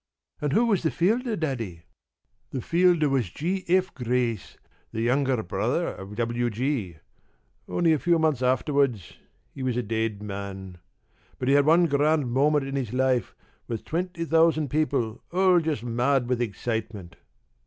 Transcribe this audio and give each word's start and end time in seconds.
p> 0.39 0.47
"And 0.47 0.53
who 0.53 0.65
was 0.65 0.81
the 0.81 0.89
fielder, 0.89 1.35
Daddy?" 1.35 1.83
"The 2.49 2.59
fielder 2.59 3.07
was 3.07 3.29
G. 3.29 3.63
F. 3.69 3.93
Grace, 3.93 4.57
the 4.91 5.01
younger 5.01 5.43
brother 5.43 5.89
of 5.89 6.15
W. 6.15 6.49
G. 6.49 6.97
Only 7.67 7.93
a 7.93 7.99
few 7.99 8.17
months 8.17 8.41
afterwards 8.41 9.17
he 9.53 9.61
was 9.61 9.77
a 9.77 9.83
dead 9.83 10.23
man. 10.23 10.79
But 11.37 11.49
he 11.49 11.53
had 11.53 11.67
one 11.67 11.85
grand 11.85 12.31
moment 12.31 12.65
in 12.65 12.75
his 12.77 12.93
life, 12.93 13.35
with 13.67 13.85
twenty 13.85 14.25
thousand 14.25 14.69
people 14.69 15.21
all 15.31 15.59
just 15.59 15.83
mad 15.83 16.27
with 16.27 16.41
excitement. 16.41 17.17